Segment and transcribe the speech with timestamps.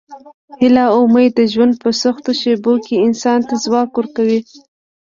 [0.61, 4.39] هیله او امید د ژوند په سختو شېبو کې انسان ته ځواک ورکوي.